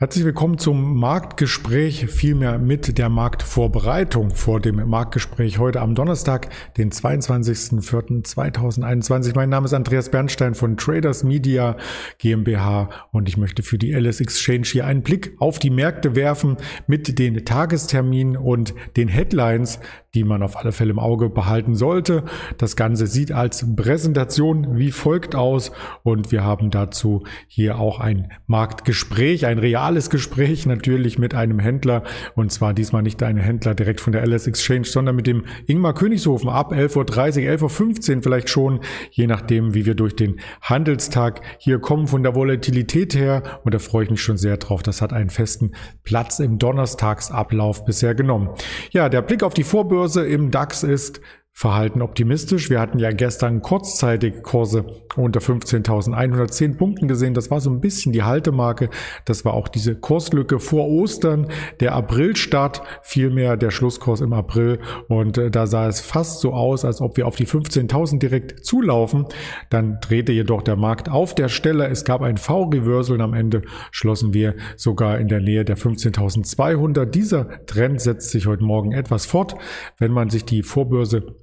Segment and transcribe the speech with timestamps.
[0.00, 6.92] Herzlich willkommen zum Marktgespräch, vielmehr mit der Marktvorbereitung vor dem Marktgespräch heute am Donnerstag, den
[6.92, 9.32] 22.04.2021.
[9.34, 11.76] Mein Name ist Andreas Bernstein von Traders Media
[12.18, 16.58] GmbH und ich möchte für die LS Exchange hier einen Blick auf die Märkte werfen
[16.86, 19.80] mit den Tagesterminen und den Headlines,
[20.14, 22.22] die man auf alle Fälle im Auge behalten sollte.
[22.56, 25.72] Das Ganze sieht als Präsentation wie folgt aus
[26.04, 31.58] und wir haben dazu hier auch ein Marktgespräch, ein reales reales Gespräch natürlich mit einem
[31.58, 32.02] Händler
[32.34, 35.94] und zwar diesmal nicht ein Händler direkt von der LS Exchange, sondern mit dem Ingmar
[35.94, 41.40] Königshofen ab 11.30 Uhr, 11.15 Uhr vielleicht schon, je nachdem, wie wir durch den Handelstag
[41.58, 44.82] hier kommen von der Volatilität her und da freue ich mich schon sehr drauf.
[44.82, 45.72] Das hat einen festen
[46.04, 48.50] Platz im Donnerstagsablauf bisher genommen.
[48.90, 51.22] Ja, der Blick auf die Vorbörse im DAX ist
[51.58, 52.70] Verhalten optimistisch.
[52.70, 57.34] Wir hatten ja gestern kurzzeitig Kurse unter 15.110 Punkten gesehen.
[57.34, 58.90] Das war so ein bisschen die Haltemarke.
[59.24, 61.48] Das war auch diese Kurslücke vor Ostern.
[61.80, 64.78] Der Aprilstart, vielmehr der Schlusskurs im April.
[65.08, 68.64] Und äh, da sah es fast so aus, als ob wir auf die 15.000 direkt
[68.64, 69.26] zulaufen.
[69.68, 71.88] Dann drehte jedoch der Markt auf der Stelle.
[71.88, 77.06] Es gab ein V-Reversal und am Ende schlossen wir sogar in der Nähe der 15.200.
[77.06, 79.56] Dieser Trend setzt sich heute Morgen etwas fort.
[79.98, 81.34] Wenn man sich die Vorbörse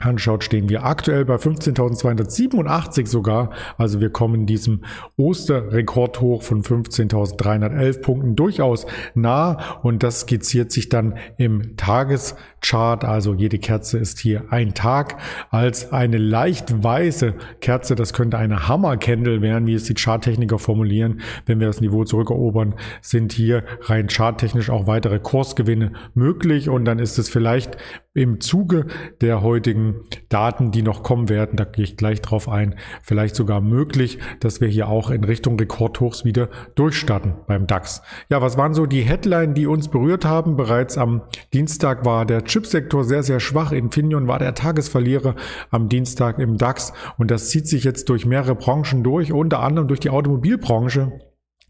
[0.00, 3.50] anschaut, stehen wir aktuell bei 15.287 sogar.
[3.76, 4.84] Also wir kommen diesem
[5.16, 13.04] Osterrekordhoch von 15.311 Punkten durchaus nah und das skizziert sich dann im Tageschart.
[13.04, 15.16] Also jede Kerze ist hier ein Tag
[15.50, 17.96] als eine leicht weiße Kerze.
[17.96, 21.22] Das könnte eine Hammercandle werden, wie es die Charttechniker formulieren.
[21.46, 27.00] Wenn wir das Niveau zurückerobern, sind hier rein charttechnisch auch weitere Kursgewinne möglich und dann
[27.00, 27.76] ist es vielleicht
[28.14, 28.86] im Zuge
[29.20, 29.87] der heutigen
[30.28, 34.60] Daten, die noch kommen werden, da gehe ich gleich drauf ein, vielleicht sogar möglich, dass
[34.60, 38.02] wir hier auch in Richtung Rekordhochs wieder durchstarten beim DAX.
[38.28, 40.56] Ja, was waren so die Headline, die uns berührt haben?
[40.56, 43.72] Bereits am Dienstag war der Chipsektor sehr, sehr schwach.
[43.72, 45.34] Infineon war der Tagesverlierer
[45.70, 49.88] am Dienstag im DAX und das zieht sich jetzt durch mehrere Branchen durch, unter anderem
[49.88, 51.27] durch die Automobilbranche.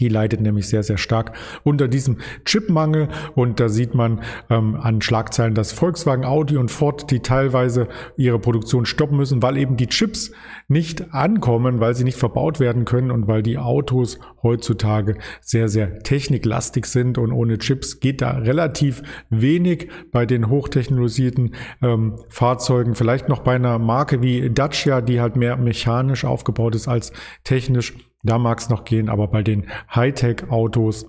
[0.00, 3.08] Die leidet nämlich sehr, sehr stark unter diesem Chipmangel.
[3.34, 8.38] Und da sieht man ähm, an Schlagzeilen, dass Volkswagen, Audi und Ford, die teilweise ihre
[8.38, 10.32] Produktion stoppen müssen, weil eben die Chips
[10.68, 16.00] nicht ankommen, weil sie nicht verbaut werden können und weil die Autos heutzutage sehr, sehr
[16.00, 17.18] techniklastig sind.
[17.18, 22.94] Und ohne Chips geht da relativ wenig bei den hochtechnologisierten ähm, Fahrzeugen.
[22.94, 27.12] Vielleicht noch bei einer Marke wie Dacia, die halt mehr mechanisch aufgebaut ist als
[27.44, 31.06] technisch da mag es noch gehen, aber bei den Hightech-Autos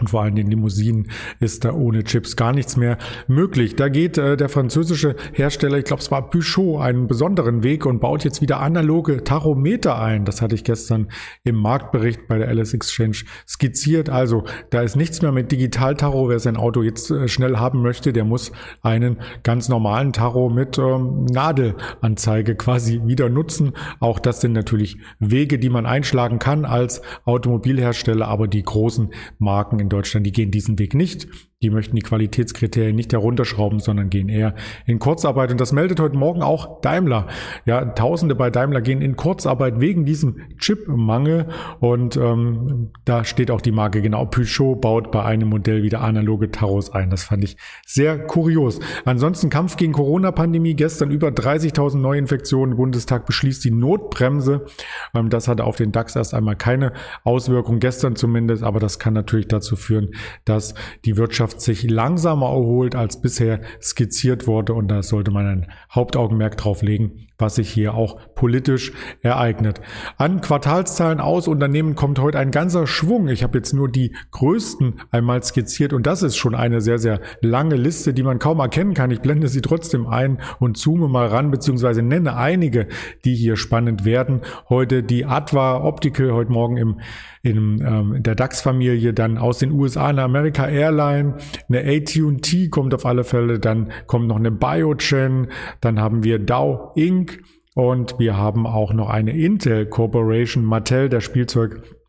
[0.00, 3.76] und vor allem den Limousinen ist da ohne Chips gar nichts mehr möglich.
[3.76, 8.00] Da geht äh, der französische Hersteller, ich glaube es war Peugeot, einen besonderen Weg und
[8.00, 10.24] baut jetzt wieder analoge Tachometer ein.
[10.24, 11.08] Das hatte ich gestern
[11.44, 14.08] im Marktbericht bei der LS Exchange skizziert.
[14.08, 16.28] Also da ist nichts mehr mit Digital-Tacho.
[16.28, 18.52] Wer sein Auto jetzt äh, schnell haben möchte, der muss
[18.82, 23.72] einen ganz normalen Tacho mit ähm, Nadelanzeige quasi wieder nutzen.
[24.00, 29.78] Auch das sind natürlich Wege, die man einschlagen kann als Automobilhersteller, aber die großen Marken
[29.78, 31.28] in Deutschland, die gehen diesen Weg nicht.
[31.62, 34.54] Die möchten die Qualitätskriterien nicht herunterschrauben, sondern gehen eher
[34.86, 35.50] in Kurzarbeit.
[35.50, 37.26] Und das meldet heute Morgen auch Daimler.
[37.66, 41.48] Ja, Tausende bei Daimler gehen in Kurzarbeit wegen diesem Chipmangel.
[41.78, 44.24] Und ähm, da steht auch die Marke genau.
[44.24, 47.10] Peugeot baut bei einem Modell wieder analoge Taros ein.
[47.10, 48.80] Das fand ich sehr kurios.
[49.04, 50.72] Ansonsten Kampf gegen Corona-Pandemie.
[50.72, 52.74] Gestern über 30.000 Neuinfektionen.
[52.74, 54.64] Bundestag beschließt die Notbremse.
[55.12, 57.80] Ähm, das hatte auf den DAX erst einmal keine Auswirkung.
[57.80, 58.62] Gestern zumindest.
[58.62, 60.12] Aber das kann natürlich dazu führen,
[60.46, 64.74] dass die Wirtschaft Wirtschaft sich langsamer erholt, als bisher skizziert wurde.
[64.74, 69.80] Und da sollte man ein Hauptaugenmerk drauf legen, was sich hier auch politisch ereignet.
[70.16, 73.28] An Quartalszahlen aus Unternehmen kommt heute ein ganzer Schwung.
[73.28, 77.20] Ich habe jetzt nur die größten einmal skizziert und das ist schon eine sehr, sehr
[77.40, 79.10] lange Liste, die man kaum erkennen kann.
[79.10, 82.86] Ich blende sie trotzdem ein und zoome mal ran, beziehungsweise nenne einige,
[83.24, 84.42] die hier spannend werden.
[84.68, 87.00] Heute die Adva Optical, heute Morgen im,
[87.42, 91.34] in, ähm, der DAX-Familie, dann aus den USA eine America Airline,
[91.68, 95.48] eine AT&T kommt auf alle Fälle, dann kommt noch eine Biogen,
[95.80, 97.42] dann haben wir Dow Inc.
[97.74, 101.99] und wir haben auch noch eine Intel Corporation, Mattel, der Spielzeug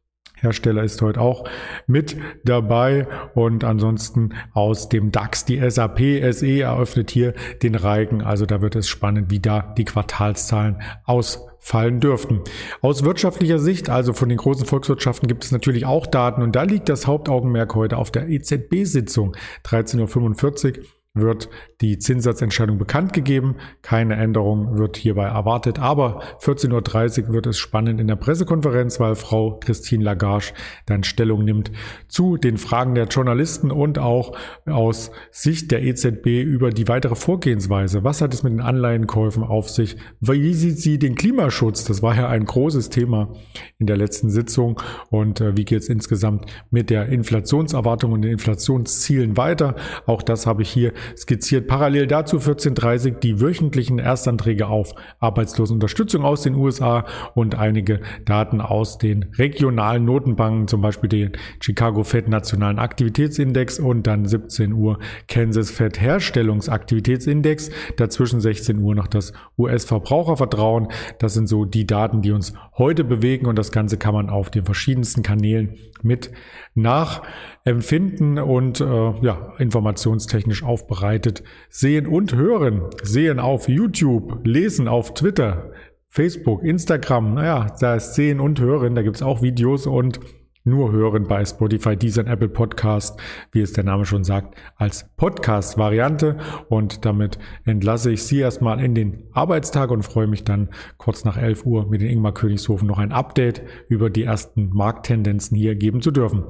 [0.41, 1.47] Hersteller ist heute auch
[1.85, 5.99] mit dabei und ansonsten aus dem DAX die SAP
[6.31, 8.21] SE eröffnet hier den Reigen.
[8.23, 12.41] Also da wird es spannend, wie da die Quartalszahlen ausfallen dürften.
[12.81, 16.63] Aus wirtschaftlicher Sicht, also von den großen Volkswirtschaften, gibt es natürlich auch Daten und da
[16.63, 20.85] liegt das Hauptaugenmerk heute auf der EZB-Sitzung 13.45 Uhr.
[21.13, 21.50] Wird
[21.81, 23.56] die Zinssatzentscheidung bekannt gegeben.
[23.81, 25.78] Keine Änderung wird hierbei erwartet.
[25.78, 30.46] Aber 14.30 Uhr wird es spannend in der Pressekonferenz, weil Frau Christine Lagarde
[30.86, 31.72] dann Stellung nimmt
[32.08, 38.06] zu den Fragen der Journalisten und auch aus Sicht der EZB über die weitere Vorgehensweise.
[38.06, 39.98] Was hat es mit den Anleihenkäufen auf sich?
[40.22, 41.84] Wie sieht sie den Klimaschutz?
[41.84, 43.34] Das war ja ein großes Thema
[43.80, 44.81] in der letzten Sitzung.
[45.10, 49.75] Und äh, wie geht es insgesamt mit der Inflationserwartung und den Inflationszielen weiter?
[50.06, 51.68] Auch das habe ich hier skizziert.
[51.68, 57.06] Parallel dazu 1430 die wöchentlichen Erstanträge auf Arbeitslosenunterstützung aus den USA
[57.36, 64.07] und einige Daten aus den regionalen Notenbanken, zum Beispiel den Chicago Fed Nationalen Aktivitätsindex und
[64.07, 67.69] dann 17 Uhr Kansas Fed Herstellungsaktivitätsindex.
[67.98, 70.88] Dazwischen 16 Uhr noch das US-Verbrauchervertrauen.
[71.19, 74.50] Das sind so die Daten, die uns heute bewegen und das Ganze kann man auf
[74.50, 76.31] den verschiedensten Kanälen mit
[76.74, 82.81] nachempfinden und äh, ja, informationstechnisch aufbereitet sehen und hören.
[83.03, 85.71] Sehen auf YouTube, lesen auf Twitter,
[86.09, 90.19] Facebook, Instagram, naja, da ist sehen und hören, da gibt's auch Videos und
[90.63, 93.19] nur hören bei Spotify, Deezer Apple Podcast,
[93.51, 96.38] wie es der Name schon sagt, als Podcast-Variante.
[96.69, 101.35] Und damit entlasse ich Sie erstmal in den Arbeitstag und freue mich dann kurz nach
[101.35, 106.03] 11 Uhr mit den Ingmar Königshofen noch ein Update über die ersten Markttendenzen hier geben
[106.03, 106.43] zu dürfen.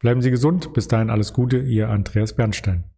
[0.00, 0.72] Bleiben Sie gesund.
[0.72, 1.58] Bis dahin alles Gute.
[1.58, 2.93] Ihr Andreas Bernstein.